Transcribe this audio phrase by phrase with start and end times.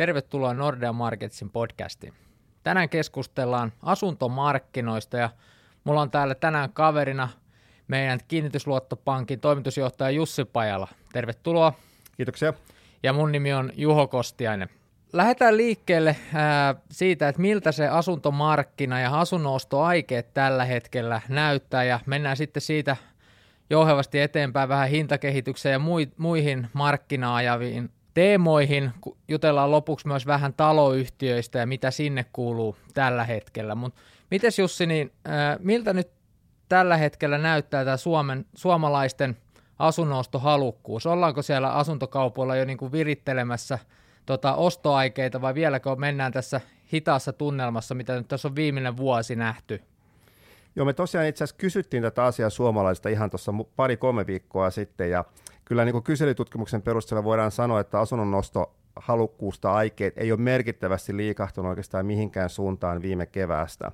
[0.00, 2.12] Tervetuloa Nordea Marketsin podcastiin.
[2.62, 5.30] Tänään keskustellaan asuntomarkkinoista ja
[5.84, 7.28] mulla on täällä tänään kaverina
[7.88, 10.88] meidän kiinnitysluottopankin toimitusjohtaja Jussi Pajala.
[11.12, 11.72] Tervetuloa.
[12.16, 12.54] Kiitoksia.
[13.02, 14.68] Ja mun nimi on Juho Kostiainen.
[15.12, 22.36] Lähdetään liikkeelle ää, siitä, että miltä se asuntomarkkina ja asunnostoaikeet tällä hetkellä näyttää ja mennään
[22.36, 22.96] sitten siitä
[23.70, 25.80] jouhevasti eteenpäin vähän hintakehitykseen ja
[26.16, 28.90] muihin markkinaajaviin teemoihin.
[29.28, 33.74] Jutellaan lopuksi myös vähän taloyhtiöistä ja mitä sinne kuuluu tällä hetkellä.
[33.74, 35.12] Mutta mites Jussi, niin,
[35.58, 36.10] miltä nyt
[36.68, 39.36] tällä hetkellä näyttää tämä Suomen, suomalaisten
[39.78, 41.06] asunnostohalukkuus?
[41.06, 43.78] Ollaanko siellä asuntokaupoilla jo niin kuin virittelemässä
[44.26, 46.60] tota, ostoaikeita vai vieläkö mennään tässä
[46.92, 49.82] hitaassa tunnelmassa, mitä nyt tässä on viimeinen vuosi nähty?
[50.76, 55.24] Joo, me tosiaan itse asiassa kysyttiin tätä asiaa suomalaisista ihan tuossa pari-kolme viikkoa sitten, ja
[55.70, 61.16] kyllä niin kuin kyselytutkimuksen perusteella voidaan sanoa, että asunnon nosto halukkuusta aikeet ei ole merkittävästi
[61.16, 63.92] liikahtunut oikeastaan mihinkään suuntaan viime keväästä.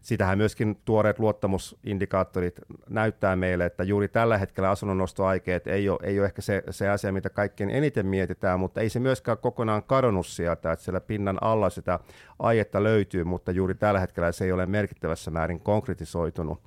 [0.00, 6.26] Sitähän myöskin tuoreet luottamusindikaattorit näyttää meille, että juuri tällä hetkellä asunnonnostoaikeet ei ole, ei ole
[6.26, 10.72] ehkä se, se asia, mitä kaikkein eniten mietitään, mutta ei se myöskään kokonaan kadonnut sieltä,
[10.72, 11.98] että siellä pinnan alla sitä
[12.38, 16.60] aietta löytyy, mutta juuri tällä hetkellä se ei ole merkittävässä määrin konkretisoitunut.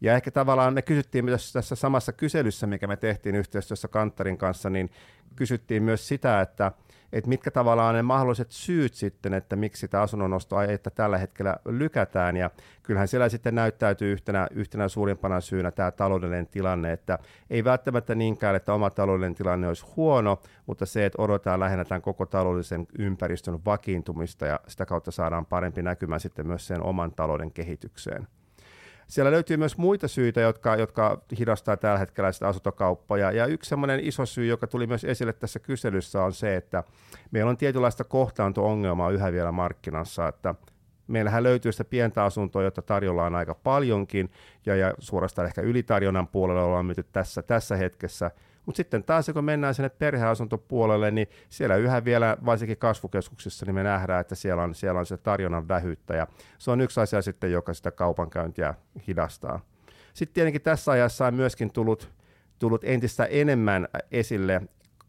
[0.00, 4.70] Ja ehkä tavallaan me kysyttiin myös tässä samassa kyselyssä, mikä me tehtiin yhteistyössä Kantarin kanssa,
[4.70, 4.90] niin
[5.36, 6.72] kysyttiin myös sitä, että,
[7.12, 12.36] että mitkä tavallaan ne mahdolliset syyt sitten, että miksi sitä asunnonnostoaihetta tällä hetkellä lykätään.
[12.36, 12.50] Ja
[12.82, 17.18] kyllähän siellä sitten näyttäytyy yhtenä, yhtenä suurimpana syynä tämä taloudellinen tilanne, että
[17.50, 22.02] ei välttämättä niinkään, että oma taloudellinen tilanne olisi huono, mutta se, että odotetaan lähinnä tämän
[22.02, 27.52] koko taloudellisen ympäristön vakiintumista ja sitä kautta saadaan parempi näkymä sitten myös sen oman talouden
[27.52, 28.26] kehitykseen.
[29.06, 33.18] Siellä löytyy myös muita syitä, jotka, jotka hidastaa tällä hetkellä sitä asuntokauppaa.
[33.18, 36.84] Ja yksi sellainen iso syy, joka tuli myös esille tässä kyselyssä, on se, että
[37.30, 40.54] meillä on tietynlaista kohtaanto-ongelmaa yhä vielä markkinassa, että
[41.06, 44.30] meillähän löytyy sitä pientä asuntoa, jota tarjolla on aika paljonkin,
[44.66, 48.30] ja, ja suorastaan ehkä ylitarjonnan puolella ollaan myyty tässä, tässä hetkessä–
[48.66, 53.82] mutta sitten taas, kun mennään sinne perheasuntopuolelle, niin siellä yhä vielä, varsinkin kasvukeskuksissa, niin me
[53.82, 56.26] nähdään, että siellä on, siellä on se tarjonnan vähyyttä, ja
[56.58, 58.74] se on yksi asia sitten, joka sitä kaupankäyntiä
[59.08, 59.60] hidastaa.
[60.14, 62.12] Sitten tietenkin tässä ajassa on myöskin tullut,
[62.58, 64.62] tullut entistä enemmän esille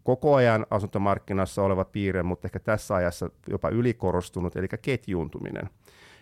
[0.04, 5.70] koko ajan asuntomarkkinassa oleva piirre, mutta ehkä tässä ajassa jopa ylikorostunut, eli ketjuuntuminen.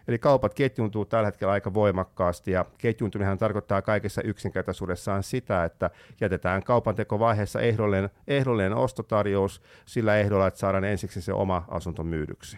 [0.08, 5.90] Eli kaupat ketjuntuu tällä hetkellä aika voimakkaasti ja ketjuntuminen tarkoittaa kaikessa yksinkertaisuudessaan sitä, että
[6.22, 12.58] jätetään kaupantekovaiheessa ehdollinen, ehdollinen ostotarjous sillä ehdolla, että saadaan ensiksi se oma asunto myydyksi.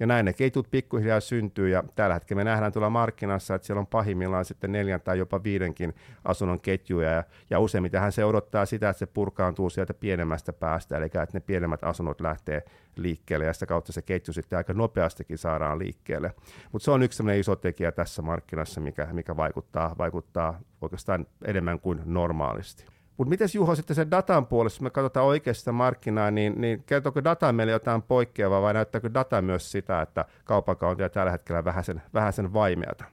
[0.00, 3.80] Ja näin ne ketjut pikkuhiljaa syntyy ja tällä hetkellä me nähdään tuolla markkinassa, että siellä
[3.80, 5.94] on pahimmillaan sitten neljän tai jopa viidenkin
[6.24, 11.04] asunnon ketjuja ja, ja useimmiten se odottaa sitä, että se purkaantuu sieltä pienemmästä päästä, eli
[11.04, 12.62] että ne pienemmät asunnot lähtee
[12.96, 16.34] liikkeelle ja sitä kautta se ketju sitten aika nopeastikin saadaan liikkeelle.
[16.72, 22.00] Mutta se on yksi iso tekijä tässä markkinassa, mikä, mikä vaikuttaa, vaikuttaa oikeastaan enemmän kuin
[22.04, 22.99] normaalisti.
[23.20, 26.82] Mutta miten Juho sitten sen datan puolesta, jos me katsotaan oikeasti sitä markkinaa, niin, niin
[26.86, 31.64] kertooko data meille jotain poikkeavaa vai näyttääkö data myös sitä, että kaupankäynti on tällä hetkellä
[31.64, 33.04] vähän sen, vähän sen vaimeata?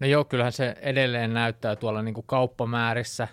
[0.00, 3.28] No joo, kyllähän se edelleen näyttää tuolla niin kuin kauppamäärissä,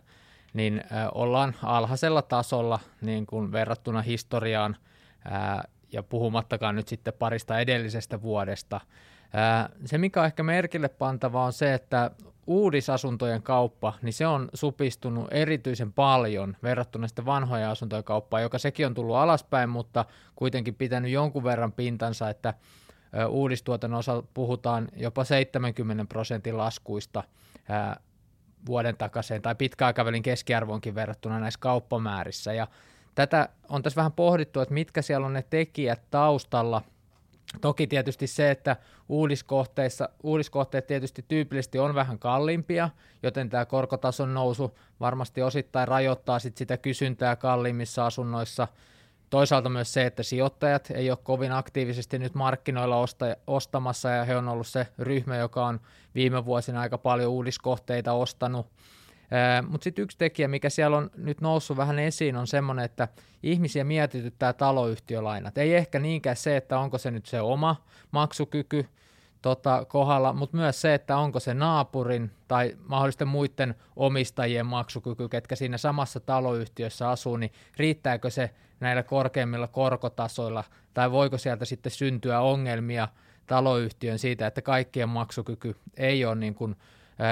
[0.53, 4.75] niin ollaan alhaisella tasolla niin kuin verrattuna historiaan
[5.91, 8.81] ja puhumattakaan nyt sitten parista edellisestä vuodesta.
[9.85, 12.11] Se, mikä on ehkä merkille pantava, on se, että
[12.49, 18.85] uudisasuntojen kauppa, niin se on supistunut erityisen paljon verrattuna sitten vanhojen asuntojen kauppaan, joka sekin
[18.85, 20.05] on tullut alaspäin, mutta
[20.35, 22.53] kuitenkin pitänyt jonkun verran pintansa, että
[23.29, 27.23] uudistuotannon osalta puhutaan jopa 70 prosentin laskuista
[28.65, 32.53] vuoden takaisin tai pitkäaikavälin keskiarvoonkin verrattuna näissä kauppamäärissä.
[32.53, 32.67] Ja
[33.15, 36.81] tätä on tässä vähän pohdittu, että mitkä siellä on ne tekijät taustalla–
[37.61, 38.75] Toki tietysti se, että
[39.09, 42.89] uudiskohteissa, uudiskohteet tietysti tyypillisesti on vähän kalliimpia,
[43.23, 48.67] joten tämä korkotason nousu varmasti osittain rajoittaa sit sitä kysyntää kalliimmissa asunnoissa.
[49.29, 54.37] Toisaalta myös se, että sijoittajat ei ole kovin aktiivisesti nyt markkinoilla osta, ostamassa ja he
[54.37, 55.79] on ollut se ryhmä, joka on
[56.15, 58.67] viime vuosina aika paljon uudiskohteita ostanut–
[59.67, 63.07] mutta sitten yksi tekijä, mikä siellä on nyt noussut vähän esiin, on semmoinen, että
[63.43, 65.57] ihmisiä mietityttää taloyhtiölainat.
[65.57, 67.75] Ei ehkä niinkään se, että onko se nyt se oma
[68.11, 68.85] maksukyky
[69.41, 75.55] tota, kohdalla, mutta myös se, että onko se naapurin tai mahdollisten muiden omistajien maksukyky, ketkä
[75.55, 78.49] siinä samassa taloyhtiössä asuu, niin riittääkö se
[78.79, 83.07] näillä korkeimmilla korkotasoilla, tai voiko sieltä sitten syntyä ongelmia
[83.47, 86.75] taloyhtiön siitä, että kaikkien maksukyky ei ole niin kuin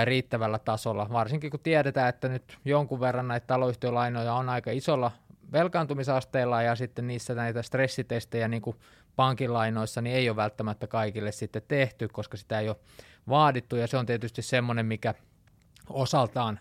[0.03, 5.11] riittävällä tasolla, varsinkin kun tiedetään, että nyt jonkun verran näitä taloyhtiölainoja on aika isolla
[5.51, 8.77] velkaantumisasteella ja sitten niissä näitä stressitestejä niin kuin
[9.15, 12.77] pankilainoissa niin ei ole välttämättä kaikille sitten tehty, koska sitä ei ole
[13.29, 13.75] vaadittu.
[13.75, 15.13] Ja se on tietysti semmoinen, mikä
[15.89, 16.59] osaltaan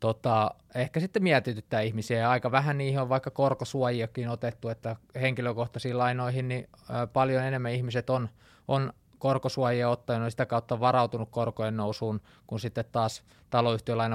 [0.00, 2.18] tota, ehkä sitten mietityttää ihmisiä.
[2.18, 6.68] Ja aika vähän niihin on vaikka korkosuojiakin otettu, että henkilökohtaisiin lainoihin niin
[7.12, 8.28] paljon enemmän ihmiset on,
[8.68, 8.92] on
[9.24, 13.22] korkosuojia ottanut ja sitä kautta varautunut korkojen nousuun, kun sitten taas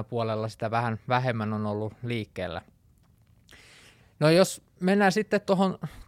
[0.08, 2.62] puolella sitä vähän vähemmän on ollut liikkeellä.
[4.20, 5.40] No jos mennään sitten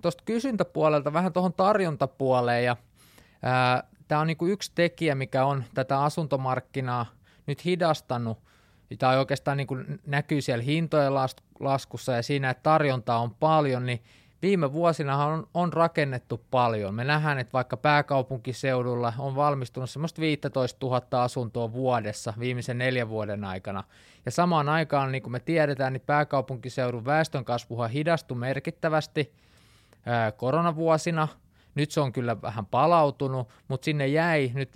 [0.03, 2.77] tuosta kysyntäpuolelta vähän tuohon tarjontapuoleen ja
[4.09, 7.07] tämä on niinku yksi tekijä, mikä on tätä asuntomarkkinaa
[7.47, 8.39] nyt hidastanut,
[8.99, 9.77] tai oikeastaan niinku
[10.07, 11.13] näkyy siellä hintojen
[11.61, 14.03] laskussa ja siinä, että tarjontaa on paljon, niin
[14.43, 16.95] viime vuosina on, on rakennettu paljon.
[16.95, 23.45] Me nähdään, että vaikka pääkaupunkiseudulla on valmistunut semmoista 15 000 asuntoa vuodessa viimeisen neljän vuoden
[23.45, 23.85] aikana.
[24.25, 29.33] Ja samaan aikaan, niin kuin me tiedetään, niin pääkaupunkiseudun väestönkasvuhan hidastui merkittävästi
[30.37, 31.29] koronavuosina–
[31.75, 34.71] nyt se on kyllä vähän palautunut, mutta sinne jäi nyt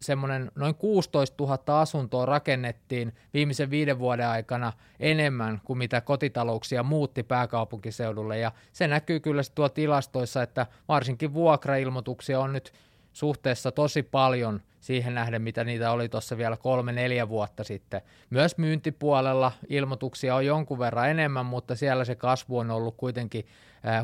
[0.00, 7.22] semmoinen noin 16 000 asuntoa rakennettiin viimeisen viiden vuoden aikana enemmän kuin mitä kotitalouksia muutti
[7.22, 8.38] pääkaupunkiseudulle.
[8.38, 12.72] Ja se näkyy kyllä tuo tilastoissa, että varsinkin vuokrailmoituksia on nyt
[13.12, 18.00] suhteessa tosi paljon siihen nähden, mitä niitä oli tuossa vielä kolme-neljä vuotta sitten.
[18.30, 23.46] Myös myyntipuolella ilmoituksia on jonkun verran enemmän, mutta siellä se kasvu on ollut kuitenkin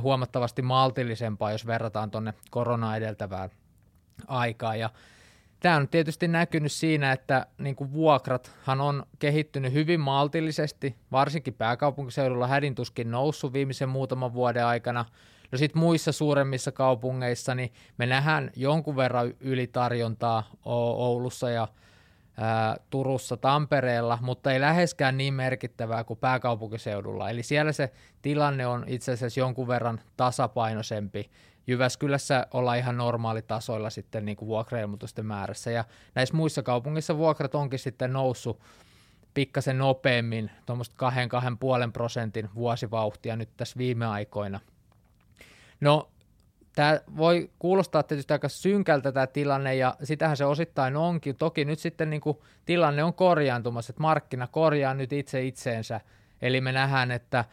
[0.01, 3.51] huomattavasti maltillisempaa, jos verrataan tuonne korona edeltävään
[4.27, 4.79] aikaan.
[4.79, 4.91] Ja
[5.61, 12.47] tämä on tietysti näkynyt siinä, että niin kuin vuokrathan on kehittynyt hyvin maltillisesti, varsinkin pääkaupunkiseudulla
[12.47, 15.05] hädintuskin noussut viimeisen muutaman vuoden aikana.
[15.53, 21.69] No sitten muissa suuremmissa kaupungeissa niin me nähdään jonkun verran ylitarjontaa Oulussa ja
[22.37, 27.31] ää, Turussa, Tampereella, mutta ei läheskään niin merkittävää kuin pääkaupunkiseudulla.
[27.31, 31.31] Eli siellä se tilanne on itse asiassa jonkun verran tasapainoisempi.
[31.69, 35.85] Jyväskylässä ollaan ihan normaalitasoilla sitten niin kuin vuokrailmoitusten määrässä, ja
[36.15, 38.61] näissä muissa kaupungissa vuokrat onkin sitten noussut
[39.35, 41.11] pikkasen nopeammin, tuommoista
[41.87, 44.61] 2-2,5 prosentin vuosivauhtia nyt tässä viime aikoina.
[45.81, 46.09] No
[46.79, 51.37] Tämä voi kuulostaa tietysti aika synkältä tämä tilanne, ja sitähän se osittain onkin.
[51.37, 56.01] Toki nyt sitten niin kuin tilanne on korjaantumassa, että markkina korjaa nyt itse itseensä.
[56.43, 57.45] Eli me nähdään, että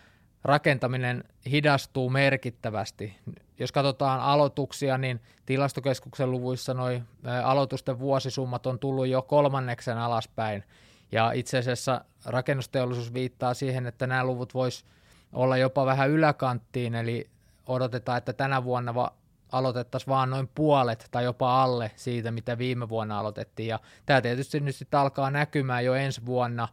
[0.46, 3.18] rakentaminen hidastuu merkittävästi.
[3.60, 7.02] Jos katsotaan aloituksia, niin tilastokeskuksen luvuissa noi
[7.44, 10.64] aloitusten vuosisummat on tullut jo kolmanneksen alaspäin.
[11.12, 14.86] Ja itse asiassa rakennusteollisuus viittaa siihen, että nämä luvut vois
[15.34, 17.30] olla jopa vähän yläkanttiin, eli
[17.68, 19.14] odotetaan, että tänä vuonna va-
[19.52, 23.68] aloitettaisiin vaan noin puolet tai jopa alle siitä, mitä viime vuonna aloitettiin.
[23.68, 26.68] Ja tämä tietysti nyt sitten alkaa näkymään jo ensi vuonna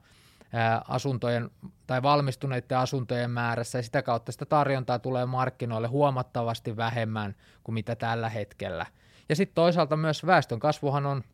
[0.89, 1.51] asuntojen
[1.87, 7.35] tai valmistuneiden asuntojen määrässä ja sitä kautta sitä tarjontaa tulee markkinoille huomattavasti vähemmän
[7.65, 8.87] kuin mitä tällä hetkellä.
[9.29, 11.25] Ja sitten toisaalta myös väestön kasvuhan on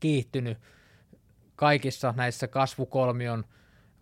[0.00, 0.58] kiihtynyt
[1.56, 3.44] kaikissa näissä kasvukolmion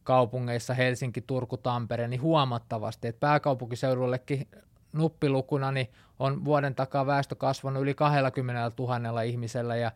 [0.04, 4.48] kaupungeissa, Helsinki, Turku, Tampere, niin huomattavasti, että pääkaupunkiseudullekin
[4.92, 9.92] nuppilukuna niin on vuoden takaa väestö kasvanut yli 20 000 ihmisellä ja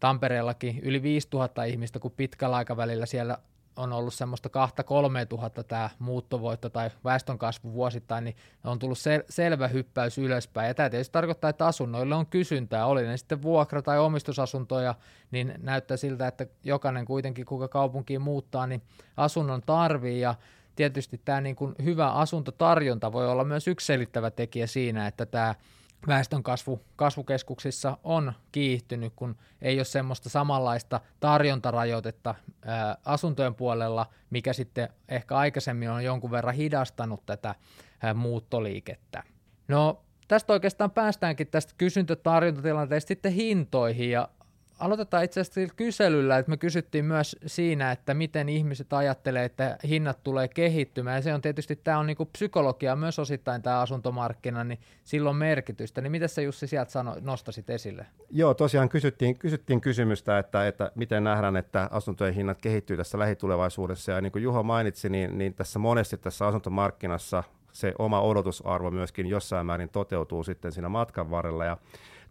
[0.00, 3.38] Tampereellakin yli 5 000 ihmistä, kun pitkällä aikavälillä siellä
[3.80, 4.48] on ollut semmoista
[5.22, 10.68] 2-3 tuhatta tämä muuttovoitto tai väestönkasvu vuosittain, niin on tullut sel- selvä hyppäys ylöspäin.
[10.68, 14.94] Ja tämä tietysti tarkoittaa, että asunnoille on kysyntää, oli ne sitten vuokra- tai omistusasuntoja,
[15.30, 18.82] niin näyttää siltä, että jokainen kuitenkin, kuka kaupunkiin muuttaa, niin
[19.16, 20.34] asunnon tarvii ja
[20.76, 25.54] tietysti tämä niin kuin hyvä asuntotarjonta voi olla myös yksi selittävä tekijä siinä, että tämä
[26.06, 34.52] väestön kasvu kasvukeskuksissa on kiihtynyt, kun ei ole semmoista samanlaista tarjontarajoitetta ää, asuntojen puolella, mikä
[34.52, 37.54] sitten ehkä aikaisemmin on jonkun verran hidastanut tätä
[38.02, 39.22] ää, muuttoliikettä.
[39.68, 44.28] No tästä oikeastaan päästäänkin tästä kysyntä-tarjontatilanteesta sitten hintoihin, ja
[44.80, 50.22] aloitetaan itse asiassa kyselyllä, että me kysyttiin myös siinä, että miten ihmiset ajattelee, että hinnat
[50.22, 54.78] tulee kehittymään, ja se on tietysti, tämä on niinku psykologia myös osittain tämä asuntomarkkina, niin
[55.04, 58.06] silloin merkitystä, niin miten sä Jussi sieltä sano, nostasit esille?
[58.30, 64.12] Joo, tosiaan kysyttiin, kysyttiin kysymystä, että, että miten nähdään, että asuntojen hinnat kehittyy tässä lähitulevaisuudessa,
[64.12, 69.26] ja niin kuin Juho mainitsi, niin, niin tässä monesti tässä asuntomarkkinassa se oma odotusarvo myöskin
[69.26, 71.76] jossain määrin toteutuu sitten siinä matkan varrella, ja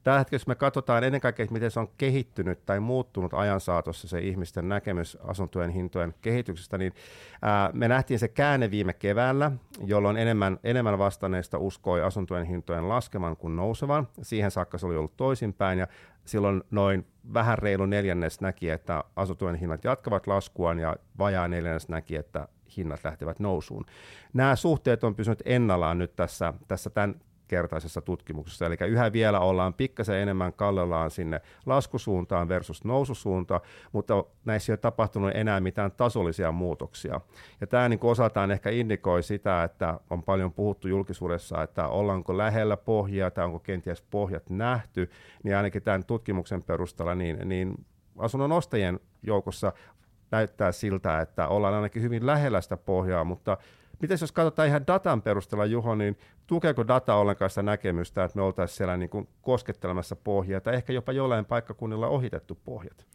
[0.04, 4.08] Tällä hetkellä, jos me katsotaan ennen kaikkea, miten se on kehittynyt tai muuttunut ajan saatossa
[4.08, 6.94] se ihmisten näkemys asuntojen hintojen kehityksestä, niin
[7.42, 9.52] ää, me nähtiin se käänne viime keväällä,
[9.86, 14.08] jolloin enemmän, enemmän vastanneista uskoi asuntojen hintojen laskevan kuin nousevan.
[14.22, 15.88] Siihen saakka se oli ollut toisinpäin ja
[16.26, 22.16] silloin noin vähän reilu neljännes näki, että asuntojen hinnat jatkavat laskuaan ja vajaa neljännes näki,
[22.16, 23.86] että hinnat lähtevät nousuun.
[24.34, 27.16] Nämä suhteet on pysynyt ennallaan nyt tässä, tässä tämän
[27.50, 28.66] kertaisessa tutkimuksessa.
[28.66, 34.78] Eli yhä vielä ollaan pikkasen enemmän kallellaan sinne laskusuuntaan versus noususuunta, mutta näissä ei ole
[34.78, 37.22] tapahtunut enää mitään tasollisia muutoksia.
[37.62, 42.78] Ja tämä niin osaltaan ehkä indikoi sitä, että on paljon puhuttu julkisuudessa, että ollaanko lähellä
[42.78, 45.10] pohjaa tai onko kenties pohjat nähty,
[45.44, 47.86] niin ainakin tämän tutkimuksen perusteella niin, niin
[48.18, 49.74] asunnon ostajien joukossa
[50.32, 53.58] näyttää siltä, että ollaan ainakin hyvin lähellä sitä pohjaa, mutta
[54.02, 58.42] Miten jos katsotaan ihan datan perusteella, Juho, niin tukeeko data ollenkaan sitä näkemystä, että me
[58.42, 63.06] oltaisiin siellä niin kuin koskettelemassa pohjaa, tai ehkä jopa jollain paikkakunnilla ohitettu pohjat?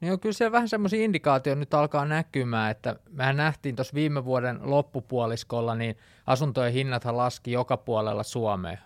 [0.00, 4.58] Niin kyllä siellä vähän semmoisia indikaatioita nyt alkaa näkymään, että mehän nähtiin tuossa viime vuoden
[4.62, 5.96] loppupuoliskolla, niin
[6.26, 8.76] asuntojen hinnathan laski joka puolella Suomea.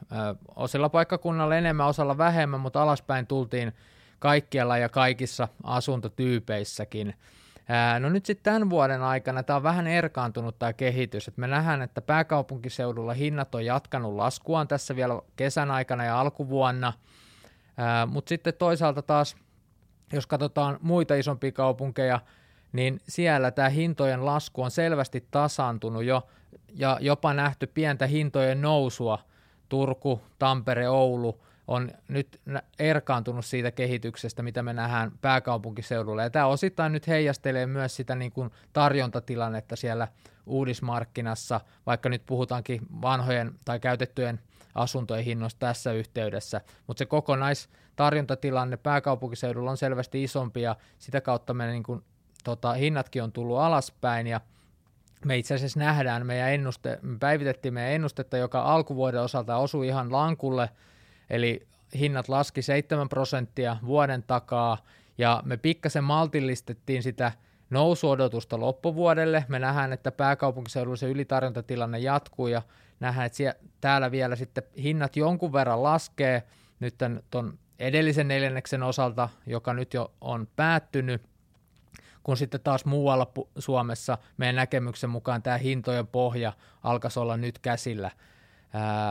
[0.56, 3.72] Osilla paikkakunnalla enemmän, osalla vähemmän, mutta alaspäin tultiin
[4.18, 7.14] kaikkialla ja kaikissa asuntotyypeissäkin.
[8.00, 11.82] No nyt sitten tämän vuoden aikana tämä on vähän erkaantunut tämä kehitys, että me nähdään,
[11.82, 16.92] että pääkaupunkiseudulla hinnat on jatkanut laskuaan tässä vielä kesän aikana ja alkuvuonna,
[18.06, 19.36] mutta sitten toisaalta taas,
[20.12, 22.20] jos katsotaan muita isompia kaupunkeja,
[22.72, 26.28] niin siellä tämä hintojen lasku on selvästi tasaantunut jo
[26.74, 29.18] ja jopa nähty pientä hintojen nousua.
[29.68, 32.40] Turku, Tampere, Oulu– on nyt
[32.78, 36.22] erkaantunut siitä kehityksestä, mitä me nähdään pääkaupunkiseudulla.
[36.22, 40.08] Ja tämä osittain nyt heijastelee myös sitä niin kuin tarjontatilannetta siellä
[40.46, 44.40] uudismarkkinassa, vaikka nyt puhutaankin vanhojen tai käytettyjen
[44.74, 51.66] asuntojen hinnoista tässä yhteydessä, mutta se kokonaistarjontatilanne pääkaupunkiseudulla on selvästi isompi ja sitä kautta me
[51.66, 52.02] niin kuin,
[52.44, 54.40] tota, hinnatkin on tullut alaspäin ja
[55.24, 60.12] me itse asiassa nähdään meidän ennuste, me päivitettiin meidän ennustetta, joka alkuvuoden osalta osui ihan
[60.12, 60.70] lankulle–
[61.30, 61.66] eli
[61.98, 64.78] hinnat laski 7 prosenttia vuoden takaa,
[65.18, 67.32] ja me pikkasen maltillistettiin sitä
[67.70, 69.44] nousuodotusta loppuvuodelle.
[69.48, 72.62] Me nähdään, että pääkaupunkiseudulla se ylitarjontatilanne jatkuu, ja
[73.00, 76.42] nähdään, että siellä, täällä vielä sitten hinnat jonkun verran laskee
[76.80, 76.94] nyt
[77.30, 81.22] tuon edellisen neljänneksen osalta, joka nyt jo on päättynyt,
[82.22, 86.52] kun sitten taas muualla Suomessa meidän näkemyksen mukaan tämä hintojen pohja
[86.82, 88.10] alkaisi olla nyt käsillä.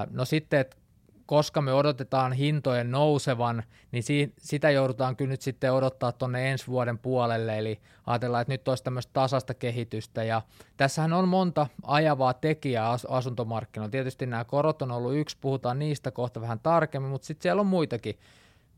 [0.09, 0.77] no sitten, että
[1.25, 6.67] koska me odotetaan hintojen nousevan, niin si- sitä joudutaan kyllä nyt sitten odottaa tuonne ensi
[6.67, 10.41] vuoden puolelle, eli ajatellaan, että nyt olisi tämmöistä tasasta kehitystä, ja
[10.77, 13.91] tässähän on monta ajavaa tekijää as- asuntomarkkinoilla.
[13.91, 17.67] Tietysti nämä korot on ollut yksi, puhutaan niistä kohta vähän tarkemmin, mutta sitten siellä on
[17.67, 18.19] muitakin.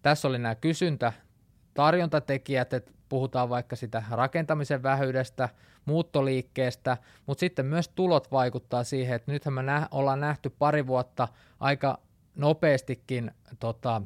[0.02, 1.14] Tässä oli nämä kysyntä,
[1.74, 5.50] tarjontatekijät, että puhutaan vaikka sitä rakentamisen vähyydestä,
[5.86, 11.28] muuttoliikkeestä, mutta sitten myös tulot vaikuttaa siihen, että nythän me nä- ollaan nähty pari vuotta
[11.60, 12.00] aika
[12.36, 14.01] nopeastikin tota,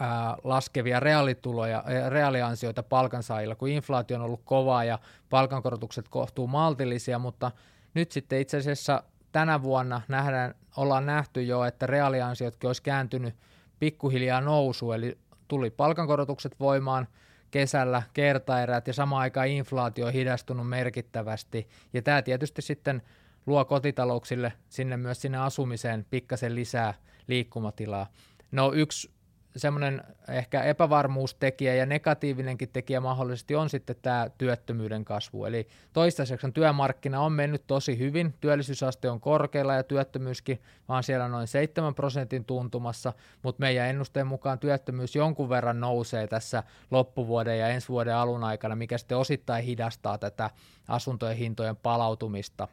[0.00, 4.98] ää, laskevia reaalituloja, reaaliansioita palkansaajilla, kun inflaatio on ollut kovaa ja
[5.30, 7.50] palkankorotukset kohtuu maltillisia, mutta
[7.94, 13.34] nyt sitten itse asiassa tänä vuonna nähdään, ollaan nähty jo, että reaaliansiotkin olisi kääntynyt
[13.78, 17.08] pikkuhiljaa nousu, eli tuli palkankorotukset voimaan
[17.50, 23.02] kesällä, kertaerät ja samaan aikaan inflaatio on hidastunut merkittävästi, ja tämä tietysti sitten
[23.46, 26.94] luo kotitalouksille sinne myös sinne asumiseen pikkasen lisää
[27.28, 28.06] liikkumatilaa.
[28.52, 29.10] No yksi
[29.56, 35.44] semmoinen ehkä epävarmuustekijä ja negatiivinenkin tekijä mahdollisesti on sitten tämä työttömyyden kasvu.
[35.44, 41.46] Eli toistaiseksi työmarkkina on mennyt tosi hyvin, työllisyysaste on korkealla ja työttömyyskin vaan siellä noin
[41.46, 47.88] 7 prosentin tuntumassa, mutta meidän ennusteen mukaan työttömyys jonkun verran nousee tässä loppuvuoden ja ensi
[47.88, 50.50] vuoden alun aikana, mikä sitten osittain hidastaa tätä
[50.88, 52.68] asuntojen hintojen palautumista.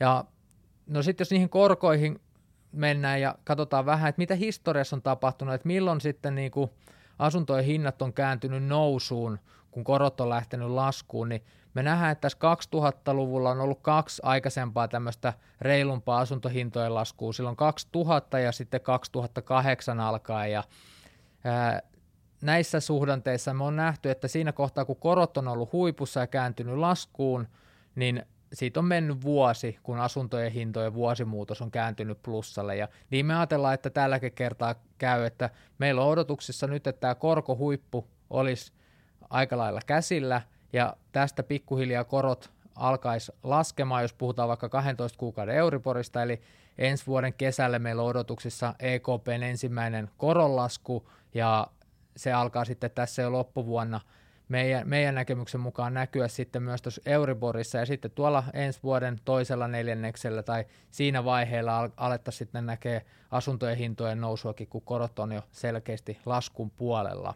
[0.00, 0.24] Ja
[0.86, 2.20] no sitten jos niihin korkoihin
[2.72, 6.70] mennään ja katsotaan vähän, että mitä historiassa on tapahtunut, että milloin sitten niin kuin
[7.18, 9.38] asuntojen hinnat on kääntynyt nousuun,
[9.70, 11.42] kun korot on lähtenyt laskuun, niin
[11.74, 12.38] me nähdään, että tässä
[12.76, 20.52] 2000-luvulla on ollut kaksi aikaisempaa tämmöistä reilumpaa asuntohintojen laskua, silloin 2000 ja sitten 2008 alkaen,
[20.52, 20.64] ja
[21.44, 21.82] ää,
[22.42, 26.76] näissä suhdanteissa me on nähty, että siinä kohtaa, kun korot on ollut huipussa ja kääntynyt
[26.76, 27.48] laskuun,
[27.94, 33.34] niin siitä on mennyt vuosi, kun asuntojen hintojen vuosimuutos on kääntynyt plussalle, ja niin me
[33.36, 38.72] ajatellaan, että tälläkin kertaa käy, että meillä on odotuksissa nyt, että tämä korkohuippu olisi
[39.30, 46.22] aika lailla käsillä, ja tästä pikkuhiljaa korot alkaisi laskemaan, jos puhutaan vaikka 12 kuukauden Euriborista,
[46.22, 46.40] eli
[46.78, 51.66] ensi vuoden kesällä meillä on odotuksissa EKPn ensimmäinen koronlasku, ja
[52.16, 54.00] se alkaa sitten tässä jo loppuvuonna–
[54.48, 59.68] meidän, meidän näkemyksen mukaan näkyä sitten myös tuossa Euriborissa ja sitten tuolla ensi vuoden toisella
[59.68, 65.42] neljänneksellä tai siinä vaiheella al- alettaisiin sitten näkee asuntojen hintojen nousuakin, kun korot on jo
[65.52, 67.34] selkeästi laskun puolella.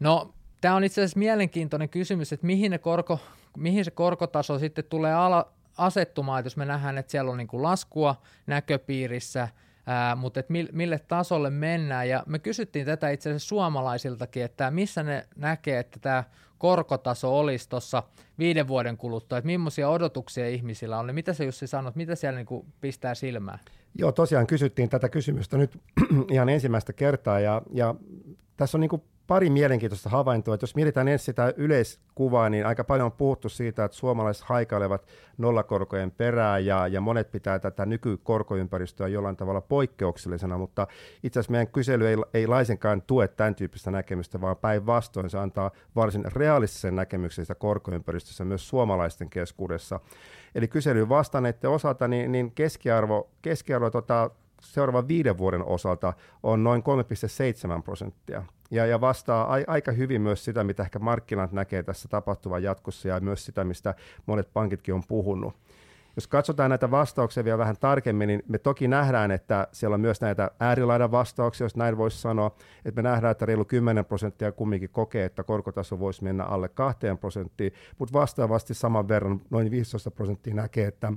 [0.00, 3.20] No, tämä on itse asiassa mielenkiintoinen kysymys, että mihin ne korko,
[3.56, 7.48] mihin se korkotaso sitten tulee ala, asettumaan, että jos me nähdään, että siellä on niin
[7.48, 8.16] kuin laskua
[8.46, 9.48] näköpiirissä,
[9.86, 12.08] ää, mutta että mille tasolle mennään.
[12.08, 16.24] Ja me kysyttiin tätä itse asiassa suomalaisiltakin, että missä ne näkee, että tämä
[16.58, 18.02] korkotaso olisi tuossa
[18.38, 21.06] viiden vuoden kuluttua, että millaisia odotuksia ihmisillä on.
[21.06, 23.58] Niin mitä se Jussi sanoi, mitä siellä niin kuin pistää silmään?
[23.98, 25.78] Joo, tosiaan kysyttiin tätä kysymystä nyt
[26.32, 27.94] ihan ensimmäistä kertaa ja, ja
[28.56, 30.54] tässä on niin kuin pari mielenkiintoista havaintoa.
[30.54, 35.06] Että jos mietitään ensin sitä yleiskuvaa, niin aika paljon on puhuttu siitä, että suomalaiset haikailevat
[35.38, 40.86] nollakorkojen perään ja, ja monet pitää tätä nykykorkoympäristöä jollain tavalla poikkeuksellisena, mutta
[41.22, 45.70] itse asiassa meidän kysely ei, ei laisinkaan tue tämän tyyppistä näkemystä, vaan päinvastoin se antaa
[45.96, 50.00] varsin realistisen näkemyksen sitä korkoympäristössä myös suomalaisten keskuudessa.
[50.54, 54.30] Eli kyselyyn vastanneiden osalta niin, niin keskiarvo, keskiarvo tota,
[54.64, 56.82] seuraavan viiden vuoden osalta on noin
[57.76, 58.42] 3,7 prosenttia.
[58.70, 63.08] Ja, ja vastaa a, aika hyvin myös sitä, mitä ehkä markkinat näkee tässä tapahtuvan jatkossa
[63.08, 63.94] ja myös sitä, mistä
[64.26, 65.54] monet pankitkin on puhunut.
[66.16, 70.20] Jos katsotaan näitä vastauksia vielä vähän tarkemmin, niin me toki nähdään, että siellä on myös
[70.20, 74.90] näitä äärilaidan vastauksia, jos näin voisi sanoa, että me nähdään, että reilu 10 prosenttia kumminkin
[74.90, 80.54] kokee, että korkotaso voisi mennä alle 2 prosenttiin, mutta vastaavasti saman verran noin 15 prosenttia
[80.54, 81.12] näkee, että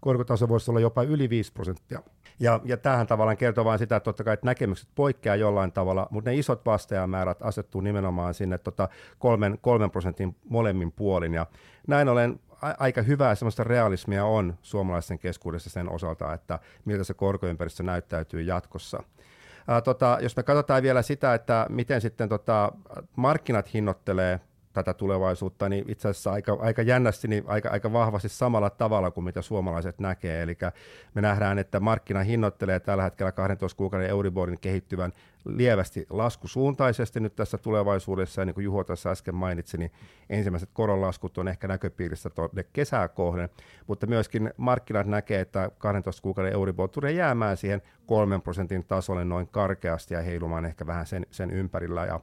[0.00, 2.02] korkotaso voisi olla jopa yli 5 prosenttia.
[2.40, 6.08] Ja, ja tämähän tavallaan kertoo vain sitä, että totta kai että näkemykset poikkeaa jollain tavalla,
[6.10, 11.34] mutta ne isot vastaajamäärät asettuu nimenomaan sinne tota kolmen, kolmen prosentin molemmin puolin.
[11.34, 11.46] Ja
[11.86, 12.40] näin ollen
[12.78, 19.02] aika hyvää semmoista realismia on suomalaisten keskuudessa sen osalta, että miltä se korkoympäristö näyttäytyy jatkossa.
[19.84, 22.72] Tota, jos me katsotaan vielä sitä, että miten sitten tota,
[23.16, 24.40] markkinat hinnoittelee
[24.84, 29.24] tätä tulevaisuutta, niin itse asiassa aika, aika jännästi, niin aika, aika vahvasti samalla tavalla kuin
[29.24, 30.42] mitä suomalaiset näkee.
[30.42, 30.58] Eli
[31.14, 35.12] me nähdään, että markkina hinnoittelee tällä hetkellä 12 kuukauden Euriborin kehittyvän
[35.44, 39.92] lievästi laskusuuntaisesti nyt tässä tulevaisuudessa, ja niin kuin Juho tässä äsken mainitsi, niin
[40.30, 43.48] ensimmäiset koronlaskut on ehkä näköpiirissä tuonne kesää kohden,
[43.86, 49.48] mutta myöskin markkinat näkee, että 12 kuukauden Euribor tulee jäämään siihen 3 prosentin tasolle noin
[49.48, 52.20] karkeasti ja heilumaan ehkä vähän sen, sen ympärillä, ja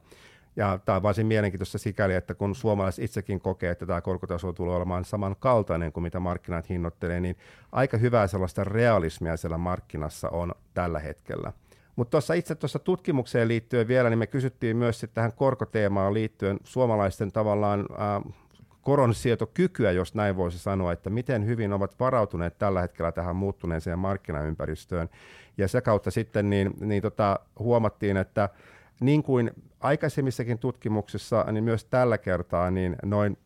[0.55, 4.75] ja tämä on varsin mielenkiintoista sikäli, että kun suomalaiset itsekin kokee, että tämä korkotaso tulee
[4.75, 7.37] olemaan samankaltainen kuin mitä markkinat hinnoittelee, niin
[7.71, 11.53] aika hyvää sellaista realismia siellä markkinassa on tällä hetkellä.
[11.95, 17.31] Mutta tuossa itse tuossa tutkimukseen liittyen vielä, niin me kysyttiin myös tähän korkoteemaan liittyen suomalaisten
[17.31, 18.33] tavallaan äh,
[18.81, 25.09] koronsietokykyä, jos näin voisi sanoa, että miten hyvin ovat varautuneet tällä hetkellä tähän muuttuneeseen markkinaympäristöön.
[25.57, 28.49] Ja se kautta sitten niin, niin tota, huomattiin, että
[28.99, 33.37] niin kuin aikaisemmissakin tutkimuksissa, niin myös tällä kertaa niin noin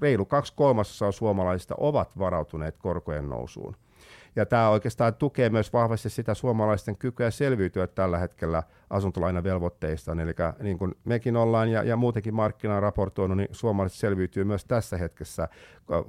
[0.00, 3.76] reilu kaksi kolmasosaa suomalaisista ovat varautuneet korkojen nousuun.
[4.36, 10.12] Ja tämä oikeastaan tukee myös vahvasti sitä suomalaisten kykyä selviytyä tällä hetkellä asuntolainavelvoitteista.
[10.12, 14.64] Eli niin kuin mekin ollaan ja, ja muutenkin markkina on raportoinut, niin suomalaiset selviytyy myös
[14.64, 15.48] tässä hetkessä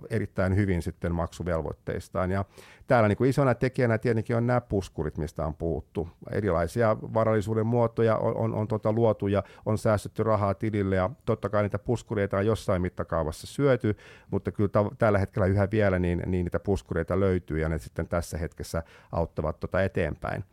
[0.10, 2.32] erittäin hyvin sitten maksuvelvoitteistaan.
[2.32, 2.46] Ja
[2.88, 6.10] täällä niin kuin isona tekijänä tietenkin on nämä puskurit, mistä on puhuttu.
[6.32, 11.50] Erilaisia varallisuuden muotoja on, on, on tota luotu ja on säästetty rahaa tilille ja totta
[11.50, 13.98] kai niitä puskureita on jossain mittakaavassa syöty,
[14.32, 18.38] mutta kyllä tällä hetkellä yhä vielä niin, niin niitä puskureita löytyy ja ne sitten tässä
[18.38, 20.44] hetkessä auttavat tota eteenpäin.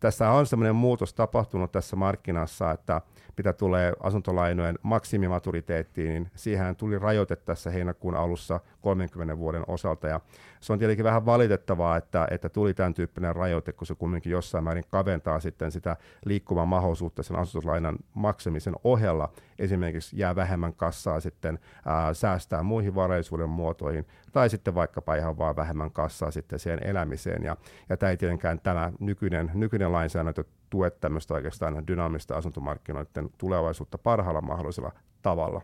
[0.00, 3.00] Tässä on semmoinen muutos tapahtunut tässä markkinassa, että
[3.36, 10.06] mitä tulee asuntolainojen maksimimaturiteettiin, niin siihen tuli rajoite tässä heinäkuun alussa 30 vuoden osalta.
[10.06, 10.20] Ja
[10.60, 14.64] se on tietenkin vähän valitettavaa, että, että tuli tämän tyyppinen rajoite, kun se kumminkin jossain
[14.64, 19.32] määrin kaventaa sitten sitä liikkuvan mahdollisuutta sen asustuslainan maksamisen ohella.
[19.58, 25.56] Esimerkiksi jää vähemmän kassaa sitten ää, säästää muihin varallisuuden muotoihin, tai sitten vaikkapa ihan vaan
[25.56, 27.42] vähemmän kassaa sitten siihen elämiseen.
[27.42, 27.56] Ja,
[27.88, 34.40] ja tämä ei tietenkään tämä nykyinen, nykyinen lainsäädäntö tue tämmöistä oikeastaan dynaamista asuntomarkkinoiden tulevaisuutta parhaalla
[34.40, 35.62] mahdollisella tavalla.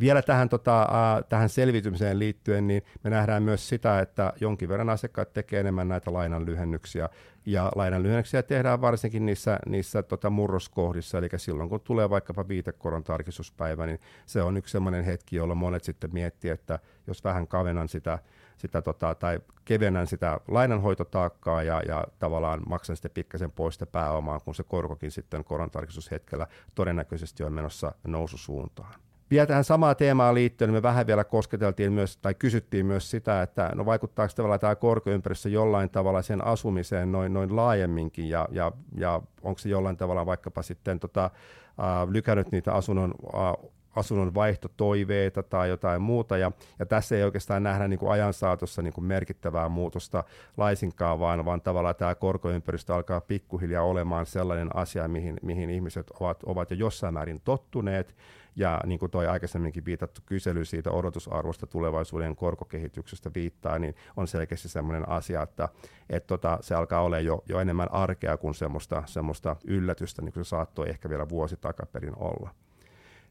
[0.00, 4.90] Vielä tähän, tota, äh, tähän selvitymiseen liittyen, niin me nähdään myös sitä, että jonkin verran
[4.90, 7.08] asiakkaat tekee enemmän näitä lainan lyhennyksiä,
[7.46, 13.04] ja lainan lyhennyksiä tehdään varsinkin niissä, niissä tota, murroskohdissa, eli silloin kun tulee vaikkapa viitekoron
[13.04, 17.88] tarkistuspäivä, niin se on yksi sellainen hetki, jolloin monet sitten miettii, että jos vähän kavenan
[17.88, 18.18] sitä,
[18.56, 24.40] sitä tota, tai kevennän sitä lainanhoitotaakkaa ja, ja tavallaan maksan sitten pikkasen pois sitä pääomaa,
[24.40, 29.07] kun se korkokin sitten korontarkistushetkellä todennäköisesti on menossa noususuuntaan.
[29.30, 33.70] Vielä tähän samaan teemaan liittyen me vähän vielä kosketeltiin myös, tai kysyttiin myös sitä, että
[33.74, 39.22] no vaikuttaako tavallaan tämä korkoympäristö jollain tavalla sen asumiseen noin, noin laajemminkin, ja, ja, ja
[39.42, 45.68] onko se jollain tavalla vaikkapa sitten tota, äh, lykännyt niitä asunnon äh, asunnon vaihtotoiveita tai
[45.68, 49.68] jotain muuta, ja, ja tässä ei oikeastaan nähdä niin kuin ajan saatossa niin kuin merkittävää
[49.68, 50.24] muutosta
[50.56, 56.42] laisinkaan, vaan, vaan tavallaan tämä korkoympäristö alkaa pikkuhiljaa olemaan sellainen asia, mihin, mihin ihmiset ovat,
[56.42, 58.14] ovat jo jossain määrin tottuneet,
[58.58, 64.68] ja niin kuin toi aikaisemminkin viitattu kysely siitä odotusarvosta tulevaisuuden korkokehityksestä viittaa, niin on selkeästi
[64.68, 65.68] sellainen asia, että
[66.10, 70.44] et tota, se alkaa olla jo, jo enemmän arkea kuin semmoista, semmoista yllätystä, niin kuin
[70.44, 72.50] se saattoi ehkä vielä vuosi takaperin olla.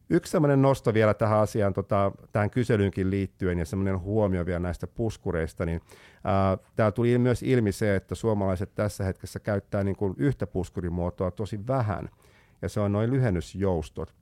[0.10, 4.88] Yksi sellainen nosto vielä tähän asiaan, tota, tähän kyselyynkin liittyen ja semmoinen huomio vielä näistä
[4.88, 5.82] puskureista, niin
[6.76, 11.68] tämä tuli myös ilmi se, että suomalaiset tässä hetkessä käyttää niin kuin yhtä puskurimuotoa tosi
[11.68, 12.10] vähän,
[12.62, 14.16] ja se on noin lyhennysjoustot.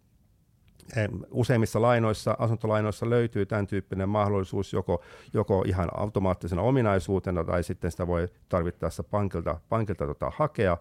[1.32, 8.08] Useimmissa lainoissa, asuntolainoissa löytyy tämän tyyppinen mahdollisuus joko, joko ihan automaattisena ominaisuutena tai sitten sitä
[8.08, 10.78] voi tarvittaessa pankilta, pankilta tota hakea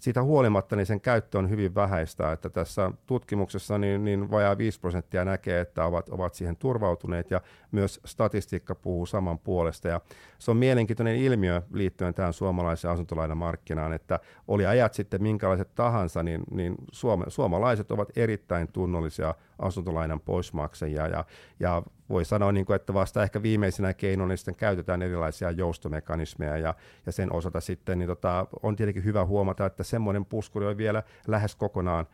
[0.00, 4.80] siitä huolimatta niin sen käyttö on hyvin vähäistä, että tässä tutkimuksessa niin, niin vajaa 5
[4.80, 7.40] prosenttia näkee, että ovat, ovat siihen turvautuneet ja
[7.72, 9.88] myös statistiikka puhuu saman puolesta.
[9.88, 10.00] Ja
[10.38, 16.42] se on mielenkiintoinen ilmiö liittyen tähän suomalaiseen asuntolainamarkkinaan, että oli ajat sitten minkälaiset tahansa, niin,
[16.50, 21.24] niin suome, suomalaiset ovat erittäin tunnollisia asuntolainan poismaksajia ja,
[21.60, 26.56] ja voi sanoa, niin kuin, että vasta ehkä viimeisenä keinona niin sitten käytetään erilaisia joustomekanismeja
[26.58, 26.74] ja,
[27.06, 31.02] ja sen osalta sitten niin tota, on tietenkin hyvä huomata, että semmoinen puskuri on vielä
[31.26, 32.06] lähes kokonaan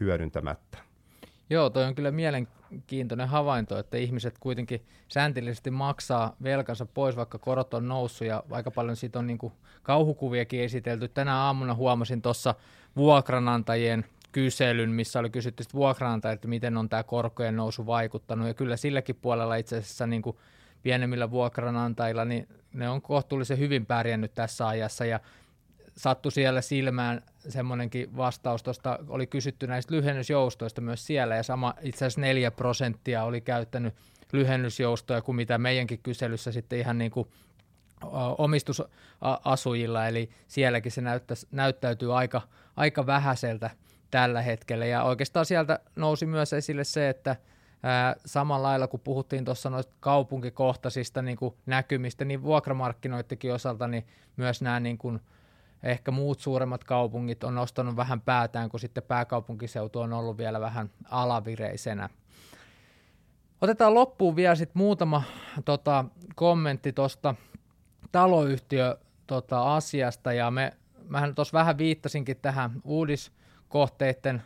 [0.00, 0.78] hyödyntämättä.
[1.50, 7.74] Joo, toi on kyllä mielenkiintoinen havainto, että ihmiset kuitenkin sääntillisesti maksaa velkansa pois, vaikka korot
[7.74, 11.08] on noussut ja aika paljon siitä on niin kuin kauhukuviakin esitelty.
[11.08, 12.54] Tänä aamuna huomasin tuossa
[12.96, 18.48] vuokranantajien kyselyn, missä oli kysytty vuokranantajilta, että miten on tämä korkojen nousu vaikuttanut.
[18.48, 20.36] Ja kyllä silläkin puolella itse asiassa niin kuin
[20.82, 25.04] pienemmillä vuokranantajilla, niin ne on kohtuullisen hyvin pärjännyt tässä ajassa.
[25.04, 25.20] Ja
[25.96, 32.04] sattui siellä silmään semmoinenkin vastaus, tuosta oli kysytty näistä lyhennysjoustoista myös siellä, ja sama itse
[32.04, 33.94] asiassa neljä prosenttia oli käyttänyt
[34.32, 37.28] lyhennysjoustoja kuin mitä meidänkin kyselyssä sitten ihan niin kuin
[38.38, 41.02] omistusasujilla, eli sielläkin se
[41.50, 42.42] näyttäytyy aika,
[42.76, 43.70] aika vähäiseltä
[44.10, 44.86] tällä hetkellä.
[44.86, 47.36] Ja oikeastaan sieltä nousi myös esille se, että
[47.82, 54.06] ää, samalla lailla kun puhuttiin tuossa noista kaupunkikohtaisista niin kuin näkymistä, niin vuokramarkkinoidenkin osalta niin
[54.36, 55.20] myös nämä niin kuin,
[55.82, 60.90] ehkä muut suuremmat kaupungit on nostanut vähän päätään, kun sitten pääkaupunkiseutu on ollut vielä vähän
[61.10, 62.08] alavireisenä.
[63.60, 65.22] Otetaan loppuun vielä sitten muutama
[65.64, 67.34] tota, kommentti tuosta
[68.12, 70.72] taloyhtiö tota, asiasta, ja me,
[71.08, 73.32] mähän tuossa vähän viittasinkin tähän uudis,
[73.68, 74.42] kohteiden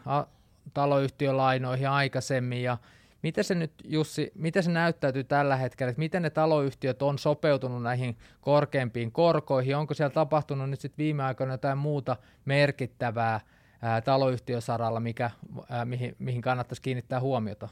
[0.75, 2.79] taloyhtiölainoihin aikaisemmin ja
[3.23, 7.83] Miten se nyt, Jussi, miten se näyttäytyy tällä hetkellä, että miten ne taloyhtiöt on sopeutunut
[7.83, 9.77] näihin korkeampiin korkoihin?
[9.77, 13.41] Onko siellä tapahtunut nyt sitten viime aikoina jotain muuta merkittävää
[13.83, 15.31] ää, taloyhtiösaralla, mikä,
[15.71, 17.69] ää, mihin, mihin kannattaisi kiinnittää huomiota?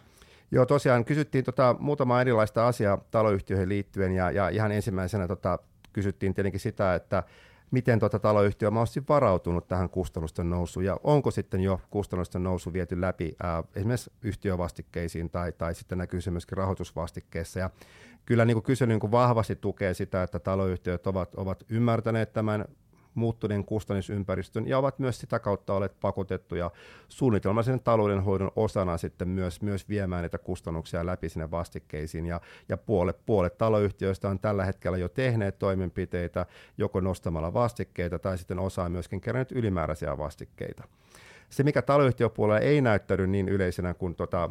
[0.51, 5.59] Joo, tosiaan kysyttiin tota, muutama erilaista asiaa taloyhtiöihin liittyen ja, ja ihan ensimmäisenä tota,
[5.93, 7.23] kysyttiin tietenkin sitä, että
[7.71, 12.73] miten tuota taloyhtiö on mahdollisesti varautunut tähän kustannusten nousuun ja onko sitten jo kustannusten nousu
[12.73, 17.59] viety läpi ää, esimerkiksi yhtiövastikkeisiin tai, tai sitten näkyy se myöskin rahoitusvastikkeessa.
[17.59, 17.71] Ja
[18.27, 22.65] kyllä niin kuin kysely niin kuin vahvasti tukee sitä, että taloyhtiöt ovat, ovat ymmärtäneet tämän
[23.15, 26.71] muuttuneen kustannusympäristön ja ovat myös sitä kautta olleet pakotettuja
[27.09, 32.27] suunnitelmallisen taloudenhoidon osana sitten myös, myös viemään näitä kustannuksia läpi sinne vastikkeisiin.
[32.27, 36.47] Ja, ja puolet, puolet taloyhtiöistä on tällä hetkellä jo tehneet toimenpiteitä
[36.79, 40.85] joko nostamalla vastikkeita tai sitten osaa myöskin kerännyt ylimääräisiä vastikkeita.
[41.51, 44.51] Se, mikä taloyhtiöpuolella ei näyttäydy niin yleisenä kuin tota,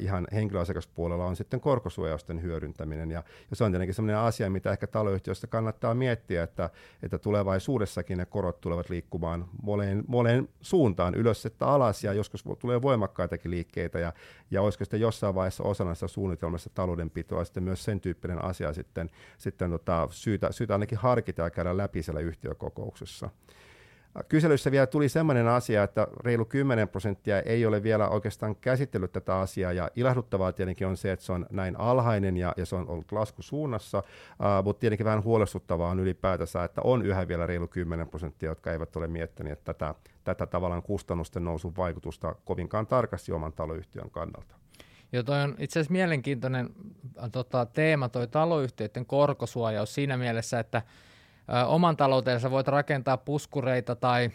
[0.00, 3.10] ihan henkilöasiakaspuolella, on sitten korkosuojausten hyödyntäminen.
[3.10, 6.70] Ja, ja se on tietenkin sellainen asia, mitä ehkä taloyhtiöistä kannattaa miettiä, että,
[7.02, 12.82] että tulevaisuudessakin ne korot tulevat liikkumaan moleen, moleen suuntaan, ylös että alas, ja joskus tulee
[12.82, 14.12] voimakkaitakin liikkeitä, ja,
[14.50, 19.10] ja olisiko sitten jossain vaiheessa osana sitä suunnitelmassa taloudenpitoa sitten myös sen tyyppinen asia sitten,
[19.38, 23.30] sitten tota, syytä, syytä ainakin harkita ja käydä läpi siellä yhtiökokouksessa.
[24.28, 29.38] Kyselyssä vielä tuli sellainen asia, että reilu 10 prosenttia ei ole vielä oikeastaan käsitellyt tätä
[29.38, 32.88] asiaa, ja ilahduttavaa tietenkin on se, että se on näin alhainen ja, ja se on
[32.88, 38.08] ollut laskusuunnassa, uh, mutta tietenkin vähän huolestuttavaa on ylipäätänsä, että on yhä vielä reilu 10
[38.08, 39.94] prosenttia, jotka eivät ole miettineet tätä,
[40.24, 44.54] tätä tavallaan kustannusten nousun vaikutusta kovinkaan tarkasti oman taloyhtiön kannalta.
[45.12, 46.70] Joo, toi on itse asiassa mielenkiintoinen
[47.32, 50.82] tota, teema, toi taloyhtiöiden korkosuojaus siinä mielessä, että
[51.66, 54.30] oman taloutensa voit rakentaa puskureita tai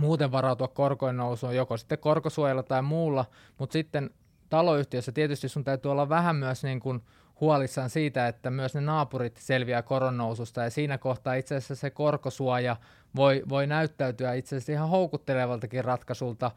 [0.00, 3.24] muuten varautua korkojen nousuun, joko sitten korkosuojella tai muulla,
[3.58, 4.10] mutta sitten
[4.48, 7.02] taloyhtiössä tietysti sun täytyy olla vähän myös niin kuin
[7.40, 12.76] huolissaan siitä, että myös ne naapurit selviää koronnoususta ja siinä kohtaa itse asiassa se korkosuoja
[13.16, 16.50] voi, voi näyttäytyä itse asiassa ihan houkuttelevaltakin ratkaisulta.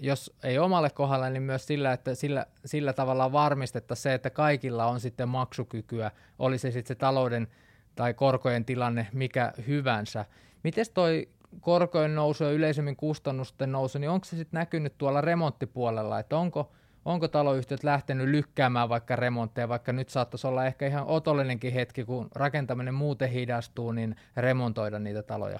[0.00, 4.86] Jos ei omalle kohdalle, niin myös sillä, että sillä, sillä tavalla varmistetta se, että kaikilla
[4.86, 7.48] on sitten maksukykyä, oli se sitten se talouden
[7.94, 10.24] tai korkojen tilanne mikä hyvänsä.
[10.62, 11.28] Miten toi
[11.60, 16.72] korkojen nousu ja yleisemmin kustannusten nousu, niin onko se sitten näkynyt tuolla remonttipuolella, että onko,
[17.04, 22.28] onko taloyhtiöt lähtenyt lykkäämään vaikka remontteja, vaikka nyt saattaisi olla ehkä ihan otollinenkin hetki, kun
[22.34, 25.58] rakentaminen muuten hidastuu, niin remontoida niitä taloja?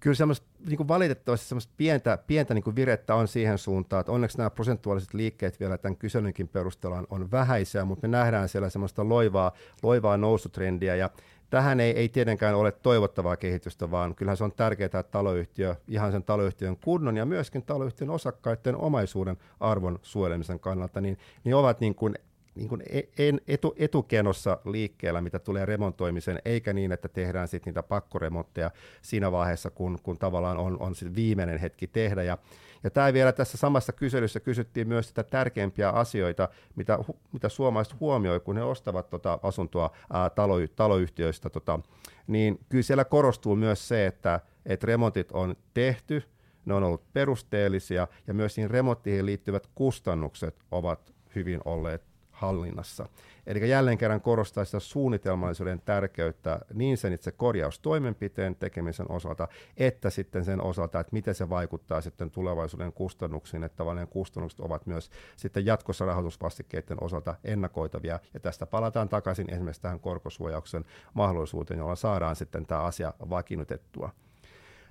[0.00, 4.12] Kyllä semmoista niin kuin valitettavasti semmoista pientä, pientä niin kuin virettä on siihen suuntaan, että
[4.12, 8.70] onneksi nämä prosentuaaliset liikkeet vielä tämän kyselynkin perusteella on, on vähäisiä, mutta me nähdään siellä
[8.70, 11.10] semmoista loivaa, loivaa nousutrendiä ja
[11.50, 16.12] Tähän ei, ei tietenkään ole toivottavaa kehitystä, vaan kyllähän se on tärkeää, että taloyhtiö, ihan
[16.12, 21.94] sen taloyhtiön kunnon ja myöskin taloyhtiön osakkaiden omaisuuden arvon suojelemisen kannalta, niin, niin ovat niin
[21.94, 22.14] kuin
[22.56, 23.02] niin kuin e,
[23.48, 28.70] etu, etukenossa liikkeellä, mitä tulee remontoimiseen, eikä niin, että tehdään sitten niitä pakkoremontteja
[29.02, 32.22] siinä vaiheessa, kun, kun tavallaan on, on sit viimeinen hetki tehdä.
[32.22, 32.38] Ja,
[32.84, 36.98] ja tämä vielä tässä samassa kyselyssä kysyttiin myös sitä tärkeimpiä asioita, mitä,
[37.32, 41.50] mitä suomalaiset huomioi, kun he ostavat tota asuntoa ää, talo, taloyhtiöistä.
[41.50, 41.80] Tota,
[42.26, 46.22] niin kyllä siellä korostuu myös se, että, että remontit on tehty,
[46.64, 52.02] ne on ollut perusteellisia ja myös siihen remonttiin liittyvät kustannukset ovat hyvin olleet
[52.36, 53.08] hallinnassa.
[53.46, 60.44] Eli jälleen kerran korostaa sitä suunnitelmallisuuden tärkeyttä niin sen itse korjaustoimenpiteen tekemisen osalta, että sitten
[60.44, 65.66] sen osalta, että miten se vaikuttaa sitten tulevaisuuden kustannuksiin, että tavallaan kustannukset ovat myös sitten
[65.66, 68.20] jatkossa rahoitusvastikkeiden osalta ennakoitavia.
[68.34, 74.10] Ja tästä palataan takaisin esimerkiksi tähän korkosuojauksen mahdollisuuteen, jolla saadaan sitten tämä asia vakiinnutettua.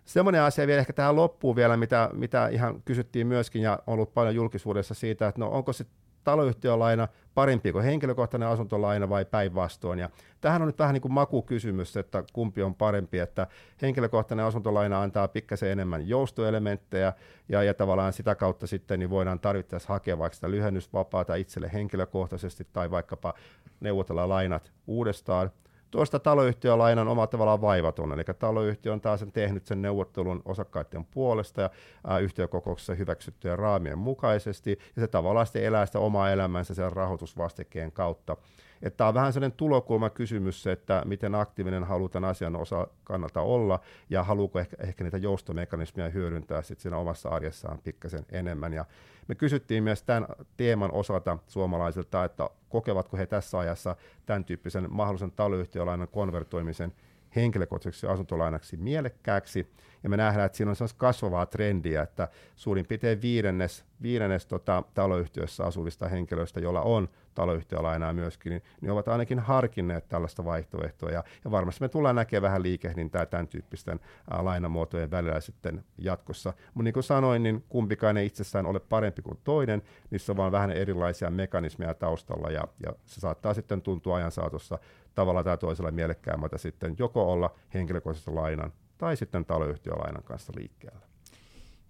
[0.05, 4.13] Semmoinen asia vielä ehkä tähän loppuun vielä, mitä, mitä ihan kysyttiin myöskin ja on ollut
[4.13, 5.85] paljon julkisuudessa siitä, että no onko se
[6.25, 9.99] taloyhtiölaina parempi kuin henkilökohtainen asuntolaina vai päinvastoin.
[9.99, 10.09] Ja
[10.41, 13.47] tähän on nyt vähän niin kuin makukysymys, että kumpi on parempi, että
[13.81, 17.13] henkilökohtainen asuntolaina antaa pikkasen enemmän joustoelementtejä
[17.49, 22.67] ja, ja tavallaan sitä kautta sitten niin voidaan tarvittaessa hakea vaikka sitä lyhennysvapaata itselle henkilökohtaisesti
[22.73, 23.33] tai vaikkapa
[23.79, 25.51] neuvotella lainat uudestaan
[25.95, 31.69] tuosta taloyhtiölainan omalla tavallaan vaivaton, eli taloyhtiö on taas tehnyt sen neuvottelun osakkaiden puolesta ja
[32.07, 37.91] ää, yhtiökokouksessa hyväksyttyjen raamien mukaisesti, ja se tavallaan sitten elää sitä omaa elämänsä sen rahoitusvastikkeen
[37.91, 38.37] kautta.
[38.81, 43.79] Että tämä on vähän sellainen tulokulma kysymys, että miten aktiivinen halutaan asian osa kannalta olla
[44.09, 48.73] ja haluuko ehkä, ehkä niitä joustomekanismeja hyödyntää sitten siinä omassa arjessaan pikkasen enemmän.
[48.73, 48.85] Ja
[49.27, 55.31] me kysyttiin myös tämän teeman osalta suomalaisilta, että kokevatko he tässä ajassa tämän tyyppisen mahdollisen
[55.31, 56.93] taloyhtiölainan konvertoimisen
[57.35, 59.67] henkilökohtaiseksi asuntolainaksi mielekkääksi.
[60.05, 65.63] Ja me nähdään, että siinä on kasvavaa trendiä, että suurin piirtein viidennes, viidennes tota, taloyhtiössä
[65.63, 71.09] asuvista henkilöistä, joilla on taloyhtiölainaa myöskin, niin, niin ovat ainakin harkinneet tällaista vaihtoehtoa.
[71.09, 73.99] Ja, ja varmasti me tullaan näkemään vähän liikehdintää tämän tyyppisten
[74.31, 76.53] ää, lainamuotojen välillä sitten jatkossa.
[76.73, 80.51] Mutta niin kuin sanoin, niin kumpikaan ei itsessään ole parempi kuin toinen, niissä on vaan
[80.51, 84.79] vähän erilaisia mekanismeja taustalla, ja, ja se saattaa sitten tuntua ajan saatossa
[85.15, 90.99] tavalla tai toisella mielekkäämmältä sitten joko olla henkilökohtaisen lainan tai sitten taloyhtiölainan kanssa liikkeellä.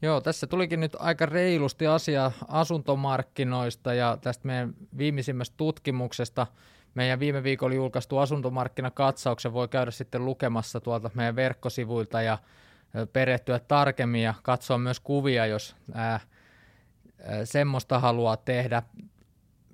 [0.01, 6.47] Joo, tässä tulikin nyt aika reilusti asia asuntomarkkinoista ja tästä meidän viimeisimmästä tutkimuksesta.
[6.93, 12.37] Meidän viime viikolla julkaistu asuntomarkkinakatsauksen voi käydä sitten lukemassa tuolta meidän verkkosivuilta ja
[13.13, 16.19] perehtyä tarkemmin ja katsoa myös kuvia, jos ää,
[17.43, 18.83] semmoista haluaa tehdä.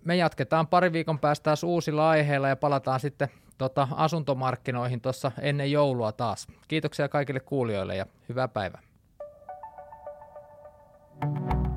[0.05, 3.29] Me jatketaan pari viikon päästä taas uusilla aiheilla ja palataan sitten
[3.61, 6.47] tota, asuntomarkkinoihin tuossa ennen joulua taas.
[6.67, 8.81] Kiitoksia kaikille kuulijoille ja hyvää päivää.
[11.21, 11.70] thank you